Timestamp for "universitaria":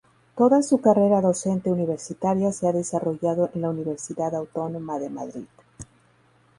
1.71-2.51